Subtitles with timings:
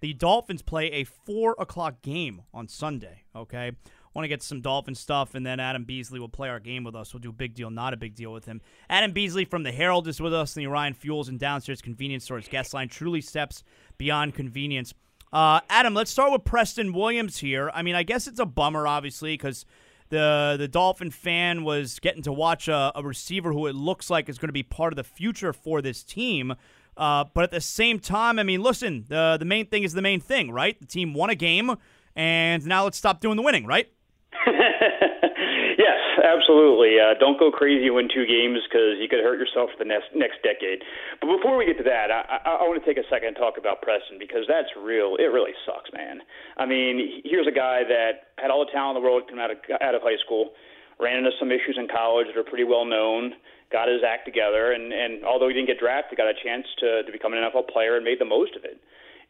[0.00, 3.72] The Dolphins play a 4 o'clock game on Sunday, okay?
[4.16, 6.96] want to get some Dolphin stuff, and then Adam Beasley will play our game with
[6.96, 7.12] us.
[7.12, 8.62] We'll do a big deal, not a big deal with him.
[8.88, 12.24] Adam Beasley from the Herald is with us in the Orion Fuels and Downstairs Convenience
[12.24, 12.88] Stores guest line.
[12.88, 13.62] Truly steps
[13.98, 14.94] beyond convenience.
[15.32, 17.70] Uh, Adam, let's start with Preston Williams here.
[17.74, 19.66] I mean, I guess it's a bummer, obviously, because
[20.08, 24.28] the the Dolphin fan was getting to watch a, a, receiver who it looks like
[24.28, 26.54] is going to be part of the future for this team.
[26.96, 30.02] Uh, but at the same time, I mean, listen, the the main thing is the
[30.02, 30.78] main thing, right?
[30.80, 31.76] The team won a game,
[32.14, 33.90] and now let's stop doing the winning, right?
[34.46, 36.96] yes, absolutely.
[36.98, 40.08] Uh, don't go crazy win two games because you could hurt yourself for the next
[40.14, 40.82] next decade.
[41.20, 43.36] But before we get to that, I, I, I want to take a second and
[43.36, 45.16] talk about Preston because that's real.
[45.20, 46.20] It really sucks, man.
[46.56, 49.50] I mean, here's a guy that had all the talent in the world coming out
[49.50, 50.56] of out of high school,
[51.00, 53.34] ran into some issues in college that are pretty well known.
[53.72, 57.02] Got his act together, and, and although he didn't get drafted, got a chance to,
[57.02, 58.78] to become an NFL player and made the most of it.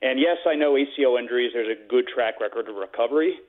[0.02, 1.52] And yes, I know ACL injuries.
[1.54, 3.40] There's a good track record of recovery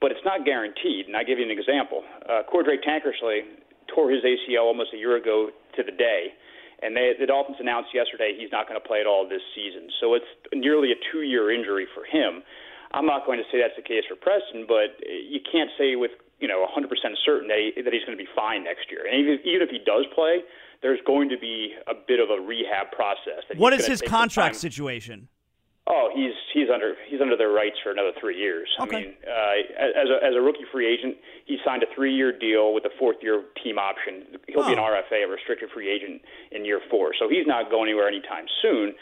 [0.00, 1.06] but it's not guaranteed.
[1.06, 2.02] And I give you an example.
[2.22, 3.42] Uh, Cordrea Tankersley
[3.94, 6.34] tore his ACL almost a year ago to the day,
[6.82, 9.90] and they, the Dolphins announced yesterday he's not going to play at all this season.
[10.00, 12.42] So it's nearly a two-year injury for him.
[12.92, 16.12] I'm not going to say that's the case for Preston, but you can't say with
[16.38, 16.86] you know 100%
[17.24, 19.06] certain that, he, that he's going to be fine next year.
[19.06, 20.40] And even, even if he does play,
[20.82, 23.42] there's going to be a bit of a rehab process.
[23.56, 25.28] What is his contract situation?
[25.90, 28.68] Oh, he's he's under he's under their rights for another three years.
[28.78, 28.96] Okay.
[28.96, 32.30] I mean, uh, as a as a rookie free agent, he signed a three year
[32.30, 34.36] deal with a fourth year team option.
[34.48, 34.66] He'll oh.
[34.66, 34.92] be an oh.
[34.92, 36.20] RFA, a restricted free agent,
[36.52, 37.12] in year four.
[37.18, 38.92] So he's not going anywhere anytime soon.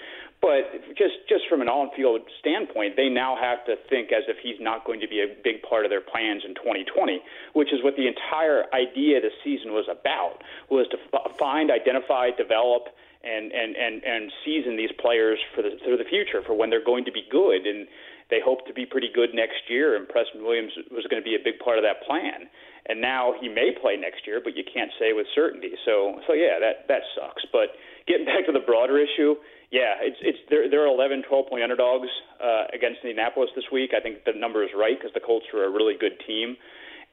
[0.42, 4.36] But just just from an on field standpoint, they now have to think as if
[4.42, 7.20] he's not going to be a big part of their plans in 2020,
[7.54, 10.98] which is what the entire idea of the season was about: was to
[11.38, 12.88] find, identify, develop
[13.26, 16.84] and and and and season these players for the for the future for when they're
[16.84, 17.66] going to be good.
[17.66, 17.88] And
[18.30, 21.38] they hope to be pretty good next year and Preston Williams was going to be
[21.38, 22.50] a big part of that plan.
[22.90, 25.74] And now he may play next year but you can't say with certainty.
[25.84, 27.42] So so yeah that that sucks.
[27.50, 27.74] But
[28.06, 29.34] getting back to the broader issue
[29.70, 32.08] yeah it's it's there there are 11 12 point underdogs
[32.42, 35.64] uh against Indianapolis this week I think the number is right because the Colts are
[35.64, 36.56] a really good team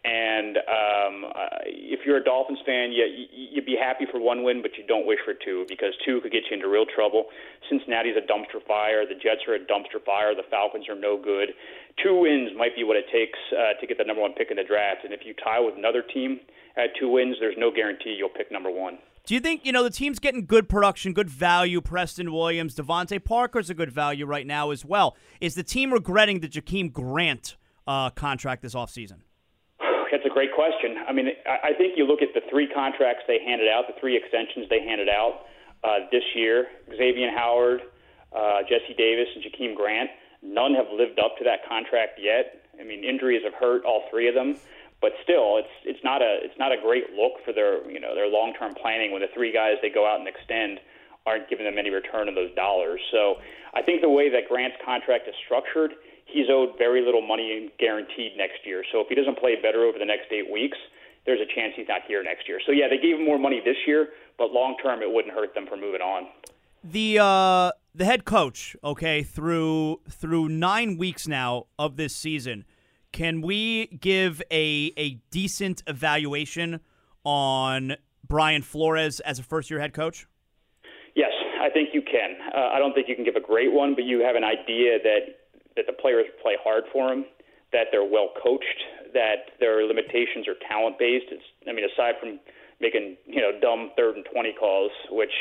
[0.03, 4.61] and um, uh, if you're a Dolphins fan, you, you'd be happy for one win,
[4.61, 7.31] but you don't wish for two because two could get you into real trouble.
[7.69, 9.07] Cincinnati's a dumpster fire.
[9.07, 10.35] The Jets are a dumpster fire.
[10.35, 11.55] The Falcons are no good.
[12.03, 14.57] Two wins might be what it takes uh, to get the number one pick in
[14.57, 15.07] the draft.
[15.07, 16.41] And if you tie with another team
[16.75, 18.99] at two wins, there's no guarantee you'll pick number one.
[19.25, 21.79] Do you think, you know, the team's getting good production, good value?
[21.79, 25.15] Preston Williams, DeVante Parker's a good value right now as well.
[25.39, 27.55] Is the team regretting the Jakeem Grant
[27.87, 29.21] uh, contract this offseason?
[29.79, 30.97] That's a great question.
[31.07, 34.17] I mean, I think you look at the three contracts they handed out, the three
[34.17, 35.45] extensions they handed out
[35.85, 37.81] uh, this year Xavier Howard,
[38.35, 40.09] uh, Jesse Davis, and Jakeem Grant.
[40.41, 42.65] None have lived up to that contract yet.
[42.79, 44.57] I mean, injuries have hurt all three of them,
[45.03, 48.15] but still, it's it's not a it's not a great look for their you know
[48.15, 50.79] their long term planning when the three guys they go out and extend
[51.27, 52.99] aren't giving them any return on those dollars.
[53.11, 53.35] So
[53.75, 55.91] I think the way that Grant's contract is structured
[56.25, 58.83] he's owed very little money guaranteed next year.
[58.91, 60.77] So if he doesn't play better over the next eight weeks,
[61.25, 62.59] there's a chance he's not here next year.
[62.65, 65.53] So yeah, they gave him more money this year, but long term it wouldn't hurt
[65.53, 66.27] them for moving on.
[66.83, 72.65] The uh, the head coach, okay, through through nine weeks now of this season,
[73.13, 76.81] can we give a a decent evaluation
[77.23, 77.95] on
[78.27, 80.27] Brian Flores as a first year head coach?
[81.15, 81.31] Yes,
[81.61, 82.35] I think you can.
[82.53, 84.97] Uh, I don't think you can give a great one, but you have an idea
[85.01, 85.39] that
[85.77, 87.25] that the players play hard for him,
[87.71, 88.83] that they're well coached,
[89.13, 91.25] that their limitations are talent based.
[91.31, 92.39] It's I mean aside from
[92.81, 95.33] making you know dumb third and twenty calls, which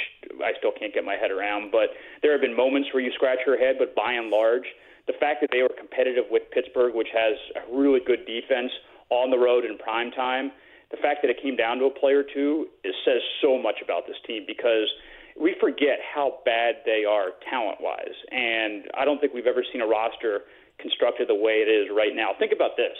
[0.44, 3.40] I still can't get my head around, but there have been moments where you scratch
[3.46, 4.68] your head, but by and large,
[5.06, 8.70] the fact that they were competitive with Pittsburgh, which has a really good defense
[9.10, 10.52] on the road in prime time,
[10.90, 13.80] the fact that it came down to a play or two, it says so much
[13.82, 14.86] about this team because
[15.40, 18.14] we forget how bad they are talent wise.
[18.30, 20.44] And I don't think we've ever seen a roster
[20.78, 22.36] constructed the way it is right now.
[22.38, 22.96] Think about this.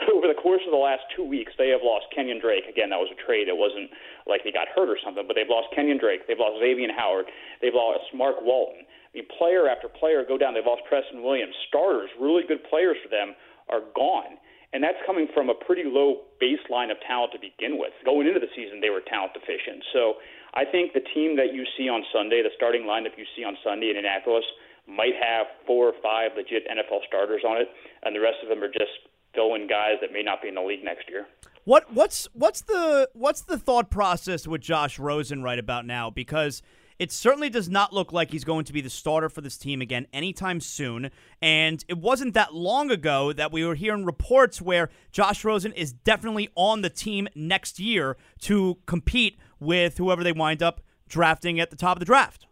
[0.14, 2.64] over the course of the last two weeks, they have lost Kenyon Drake.
[2.68, 3.48] Again, that was a trade.
[3.48, 3.90] It wasn't
[4.26, 6.24] like he got hurt or something, but they've lost Kenyon Drake.
[6.26, 7.26] They've lost Xavier Howard.
[7.60, 8.88] They've lost Mark Walton.
[9.14, 10.54] Mean, player after player go down.
[10.54, 11.54] They've lost Preston Williams.
[11.68, 13.34] Starters, really good players for them,
[13.68, 14.38] are gone.
[14.72, 17.90] And that's coming from a pretty low baseline of talent to begin with.
[18.04, 19.82] Going into the season, they were talent deficient.
[19.92, 20.22] So
[20.54, 23.58] I think the team that you see on Sunday, the starting lineup you see on
[23.66, 24.46] Sunday in Indianapolis,
[24.86, 27.68] might have four or five legit NFL starters on it,
[28.02, 30.62] and the rest of them are just fill-in guys that may not be in the
[30.62, 31.26] league next year.
[31.64, 36.10] What what's what's the what's the thought process with Josh Rosen right about now?
[36.10, 36.62] Because
[37.00, 39.80] it certainly does not look like he's going to be the starter for this team
[39.80, 41.10] again anytime soon.
[41.40, 45.94] And it wasn't that long ago that we were hearing reports where Josh Rosen is
[45.94, 51.70] definitely on the team next year to compete with whoever they wind up drafting at
[51.70, 52.46] the top of the draft.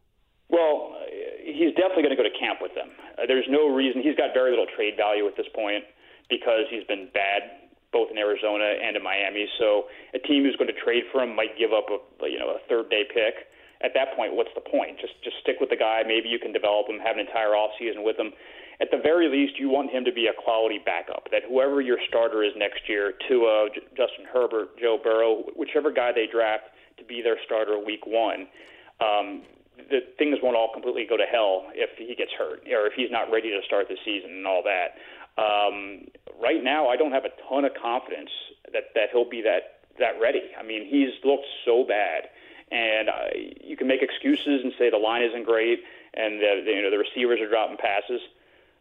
[0.48, 0.96] Well,
[1.44, 2.88] he's definitely going to go to camp with them.
[3.18, 5.84] Uh, there's no reason he's got very little trade value at this point
[6.30, 9.46] because he's been bad both in Arizona and in Miami.
[9.58, 9.84] So
[10.14, 12.60] a team who's going to trade for him might give up a you know a
[12.66, 13.48] third day pick.
[13.80, 14.98] At that point, what's the point?
[15.00, 16.02] Just just stick with the guy.
[16.06, 18.32] Maybe you can develop him, have an entire off season with him.
[18.80, 21.30] At the very least, you want him to be a quality backup.
[21.30, 26.12] That whoever your starter is next year, Tua, J- Justin Herbert, Joe Burrow, whichever guy
[26.12, 26.64] they draft
[26.98, 28.46] to be their starter week one,
[29.00, 29.42] um,
[29.90, 33.10] the things won't all completely go to hell if he gets hurt or if he's
[33.10, 34.98] not ready to start the season and all that.
[35.38, 36.06] Um,
[36.42, 38.30] right now, I don't have a ton of confidence
[38.72, 40.50] that that he'll be that that ready.
[40.58, 42.30] I mean, he's looked so bad,
[42.70, 43.32] and uh,
[43.62, 45.80] you can make excuses and say the line isn't great
[46.14, 48.20] and the, the you know the receivers are dropping passes.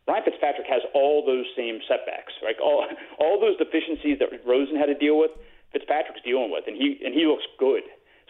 [0.07, 2.55] Ryan Fitzpatrick has all those same setbacks, right?
[2.59, 2.87] All
[3.19, 5.31] all those deficiencies that Rosen had to deal with,
[5.71, 7.83] Fitzpatrick's dealing with, and he and he looks good.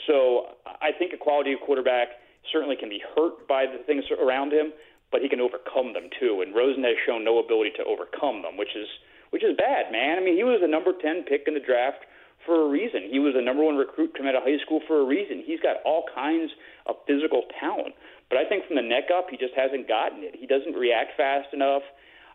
[0.05, 2.21] So I think a quality quarterback
[2.51, 4.71] certainly can be hurt by the things around him,
[5.11, 6.41] but he can overcome them too.
[6.45, 8.87] And Rosen has shown no ability to overcome them, which is
[9.29, 10.17] which is bad, man.
[10.17, 12.05] I mean, he was a number ten pick in the draft
[12.47, 13.11] for a reason.
[13.11, 15.43] He was a number one recruit coming out of high school for a reason.
[15.45, 16.49] He's got all kinds
[16.87, 17.93] of physical talent,
[18.29, 20.33] but I think from the neck up, he just hasn't gotten it.
[20.33, 21.83] He doesn't react fast enough.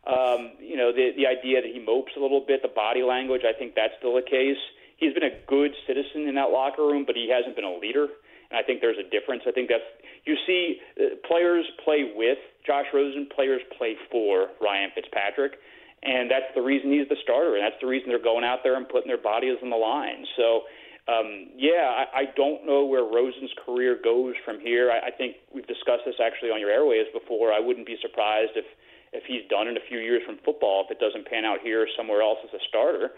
[0.06, 3.43] Um, you know, the the idea that he mopes a little bit, the body language,
[3.49, 4.61] I think that's still the case.
[5.03, 8.06] He's been a good citizen in that locker room, but he hasn't been a leader.
[8.50, 9.43] And I think there's a difference.
[9.49, 9.87] I think that's
[10.25, 15.58] you see uh, players play with Josh Rosen, players play for Ryan Fitzpatrick,
[16.03, 18.77] and that's the reason he's the starter, and that's the reason they're going out there
[18.77, 20.27] and putting their bodies on the line.
[20.37, 20.63] So.
[21.11, 24.87] Um, yeah, I, I don't know where Rosen's career goes from here.
[24.87, 27.51] I, I think we've discussed this actually on your airways before.
[27.53, 28.65] I wouldn't be surprised if
[29.13, 31.83] if he's done in a few years from football if it doesn't pan out here
[31.83, 33.11] or somewhere else as a starter.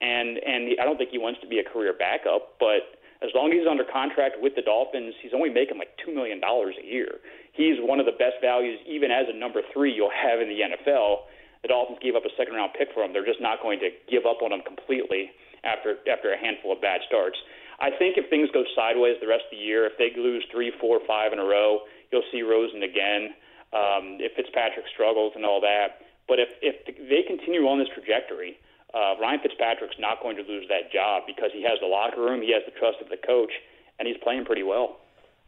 [0.00, 3.50] And and I don't think he wants to be a career backup, but as long
[3.50, 6.86] as he's under contract with the Dolphins, he's only making like two million dollars a
[6.86, 7.18] year.
[7.52, 10.62] He's one of the best values, even as a number three, you'll have in the
[10.62, 11.26] NFL.
[11.62, 13.12] The Dolphins gave up a second round pick for him.
[13.12, 15.30] They're just not going to give up on him completely
[15.64, 17.38] after after a handful of bad starts.
[17.80, 20.72] I think if things go sideways the rest of the year, if they lose three,
[20.80, 23.34] four, five in a row, you'll see Rosen again.
[23.70, 28.58] Um, if Fitzpatrick struggles and all that, but if if they continue on this trajectory,
[28.94, 32.40] uh, Ryan Fitzpatrick's not going to lose that job because he has the locker room,
[32.40, 33.52] he has the trust of the coach,
[33.98, 34.98] and he's playing pretty well.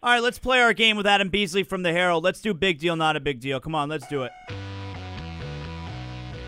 [0.03, 2.25] All right, let's play our game with Adam Beasley from the Herald.
[2.25, 3.61] Let's do big deal, not a big deal.
[3.61, 4.33] Come on, let's do it.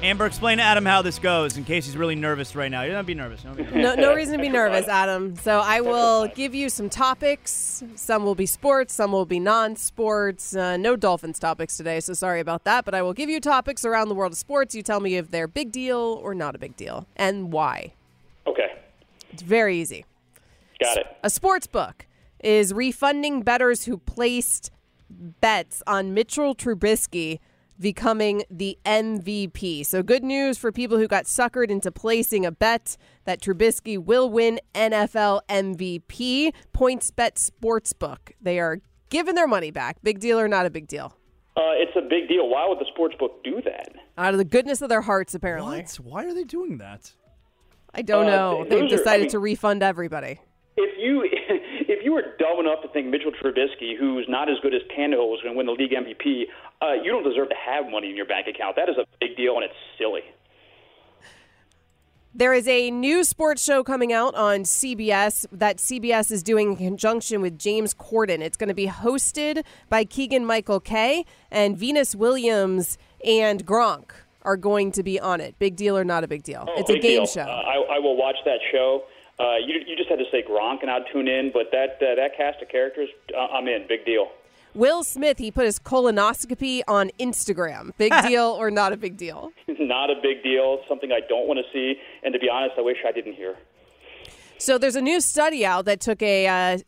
[0.03, 2.83] Amber, explain to Adam how this goes in case he's really nervous right now.
[2.83, 3.43] You don't be nervous.
[3.45, 3.77] Don't be nervous.
[3.83, 5.37] No, no reason to be nervous, Adam.
[5.37, 7.85] So I will give you some topics.
[7.95, 10.57] Some will be sports, some will be non-sports.
[10.57, 12.85] Uh, no Dolphins topics today, so sorry about that.
[12.85, 14.75] But I will give you topics around the world of sports.
[14.75, 17.93] You tell me if they're big deal or not a big deal, and why.
[18.49, 18.73] Okay,
[19.31, 20.05] It's very easy.
[20.81, 21.07] got it.
[21.23, 22.07] A sports book
[22.43, 24.73] is refunding bettors who placed
[25.09, 27.39] bets on Mitchell Trubisky
[27.83, 29.85] becoming the MVP.
[29.85, 34.31] So good news for people who got suckered into placing a bet that Trubisky will
[34.31, 36.53] win NFL MVP.
[36.73, 38.33] Points PointsBet Sportsbook.
[38.41, 38.79] They are
[39.11, 39.99] giving their money back.
[40.03, 41.17] Big deal or not a big deal?
[41.57, 42.49] Uh, it's a big deal.
[42.49, 43.91] Why would the sports book do that?
[44.17, 45.81] Out of the goodness of their hearts, apparently.
[45.83, 45.95] What?
[45.97, 47.13] Why are they doing that?
[47.95, 48.65] I don't Uh, know.
[48.69, 50.41] They've are- decided I mean- to refund everybody.
[50.79, 51.62] If you if
[52.13, 55.41] you are dumb enough to think Mitchell Trubisky, who's not as good as Tannehill, was
[55.43, 56.45] going to win the league MVP,
[56.83, 58.77] uh, you don't deserve to have money in your bank account.
[58.77, 60.21] That is a big deal, and it's silly.
[62.35, 66.77] There is a new sports show coming out on CBS that CBS is doing in
[66.77, 68.41] conjunction with James Corden.
[68.41, 74.11] It's going to be hosted by Keegan Michael Key and Venus Williams and Gronk
[74.43, 75.59] are going to be on it.
[75.59, 76.65] Big deal or not a big deal?
[76.67, 77.27] Oh, it's a game deal.
[77.27, 77.43] show.
[77.43, 79.05] Uh, I, I will watch that show.
[79.39, 82.15] Uh, you, you just had to say Gronk and I'd tune in, but that uh,
[82.17, 83.87] that cast of characters, uh, I'm in.
[83.89, 84.29] Big deal.
[84.75, 87.91] Will Smith, he put his colonoscopy on Instagram.
[87.99, 89.53] Big deal or not a big deal?
[89.69, 90.81] not a big deal.
[90.89, 93.57] Something I don't want to see, and to be honest, I wish I didn't hear.
[94.59, 96.79] So there's a new study out that took a uh,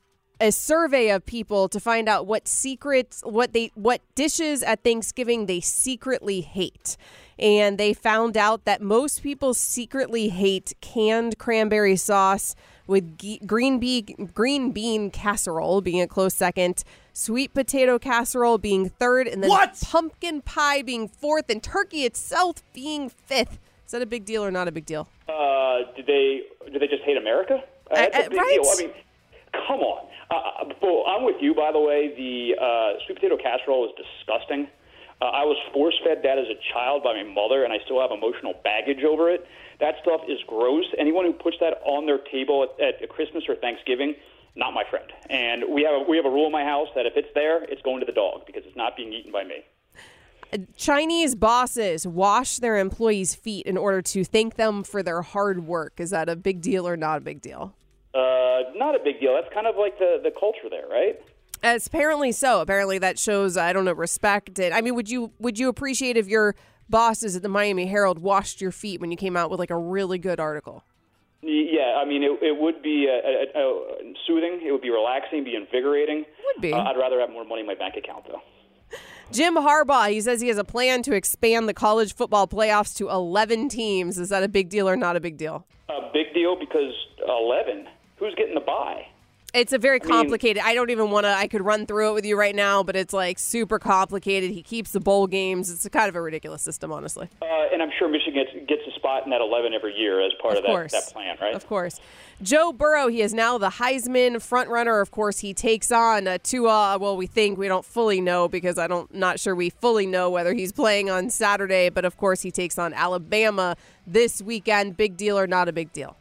[0.40, 5.46] a survey of people to find out what secrets, what they, what dishes at Thanksgiving
[5.46, 6.96] they secretly hate.
[7.38, 12.54] And they found out that most people secretly hate canned cranberry sauce,
[12.86, 18.88] with ge- green bean green bean casserole being a close second, sweet potato casserole being
[18.90, 19.80] third, and then What?
[19.84, 23.58] pumpkin pie being fourth, and turkey itself being fifth.
[23.86, 25.08] Is that a big deal or not a big deal?
[25.28, 26.42] Uh, did they?
[26.70, 27.62] Did they just hate America?
[27.90, 28.60] Uh, that's Uh, a big right.
[28.62, 28.70] deal.
[28.70, 28.92] I mean,
[29.66, 30.06] come on.
[30.30, 31.54] Uh, Uh, well, I'm with you.
[31.54, 34.68] By the way, the uh, sweet potato casserole is disgusting.
[35.24, 37.98] Uh, I was force fed that as a child by my mother, and I still
[37.98, 39.46] have emotional baggage over it.
[39.80, 40.84] That stuff is gross.
[40.98, 44.16] Anyone who puts that on their table at, at Christmas or Thanksgiving,
[44.54, 45.10] not my friend.
[45.30, 47.64] And we have a, we have a rule in my house that if it's there,
[47.64, 49.64] it's going to the dog because it's not being eaten by me.
[50.76, 55.94] Chinese bosses wash their employees' feet in order to thank them for their hard work.
[56.00, 57.74] Is that a big deal or not a big deal?
[58.12, 59.32] Uh, not a big deal.
[59.32, 61.18] That's kind of like the, the culture there, right?
[61.64, 62.60] As apparently so.
[62.60, 64.58] Apparently that shows I don't know respect.
[64.58, 66.54] And I mean, would you would you appreciate if your
[66.90, 69.78] bosses at the Miami Herald washed your feet when you came out with like a
[69.78, 70.84] really good article?
[71.40, 73.72] Yeah, I mean, it, it would be uh, uh, uh,
[74.26, 74.60] soothing.
[74.64, 76.24] It would be relaxing, be invigorating.
[76.44, 76.72] Would be.
[76.72, 78.40] Uh, I'd rather have more money in my bank account, though.
[79.32, 83.10] Jim Harbaugh, he says he has a plan to expand the college football playoffs to
[83.10, 84.18] 11 teams.
[84.18, 85.66] Is that a big deal or not a big deal?
[85.88, 86.92] A big deal because
[87.26, 87.88] 11.
[88.18, 89.06] Who's getting the buy?
[89.54, 90.60] It's a very complicated.
[90.64, 91.30] I don't even want to.
[91.30, 94.50] I could run through it with you right now, but it's like super complicated.
[94.50, 95.70] He keeps the bowl games.
[95.70, 97.28] It's a kind of a ridiculous system, honestly.
[97.40, 100.32] Uh, and I'm sure Michigan gets, gets a spot in that 11 every year as
[100.42, 101.54] part of, Of that, that plan, right?
[101.54, 102.00] Of course.
[102.42, 105.00] Joe Burrow, he is now the Heisman frontrunner.
[105.00, 106.98] Of course, he takes on uh, Tua.
[106.98, 110.30] Well, we think we don't fully know because I don't not sure we fully know
[110.30, 111.90] whether he's playing on Saturday.
[111.90, 114.96] But of course, he takes on Alabama this weekend.
[114.96, 116.16] Big deal or not a big deal?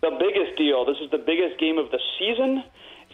[0.00, 0.86] The biggest deal.
[0.86, 2.64] This is the biggest game of the season.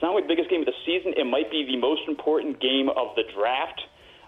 [0.05, 2.61] It's not only the biggest game of the season, it might be the most important
[2.61, 3.81] game of the draft.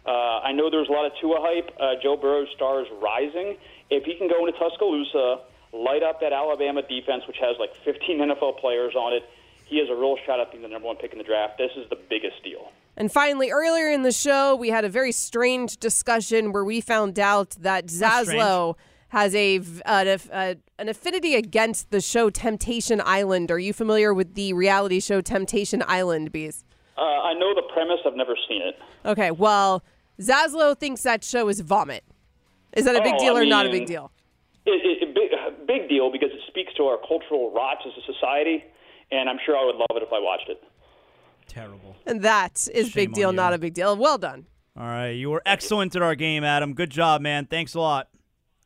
[0.06, 1.68] Uh, I know there's a lot of Tua hype.
[1.76, 3.58] Uh, Joe Burrow's star is rising.
[3.90, 8.24] If he can go into Tuscaloosa, light up that Alabama defense, which has like 15
[8.24, 9.28] NFL players on it,
[9.66, 11.58] he has a real shot at being the number one pick in the draft.
[11.58, 12.72] This is the biggest deal.
[12.96, 17.18] And finally, earlier in the show, we had a very strange discussion where we found
[17.18, 18.76] out that Zaslow
[19.16, 23.50] has a, v- an aff- uh, an affinity against the show Temptation Island.
[23.50, 26.64] Are you familiar with the reality show Temptation Island, Bees?
[26.98, 27.96] Uh, I know the premise.
[28.04, 28.74] I've never seen it.
[29.06, 29.82] Okay, well,
[30.20, 32.04] Zaslow thinks that show is vomit.
[32.76, 34.12] Is that a big Oh, deal I or not a big deal?
[34.66, 38.12] It, it, it, big, big deal because it speaks to our cultural rot as a
[38.12, 38.64] society,
[39.10, 40.62] and I'm sure I would love it if I watched it.
[41.48, 41.96] Terrible.
[42.06, 43.36] And that is Shame big deal, you.
[43.36, 43.96] not a big deal.
[43.96, 44.44] Well done.
[44.78, 46.74] All right, you were excellent at our game, Adam.
[46.74, 47.46] Good job, man.
[47.46, 48.08] Thanks a lot.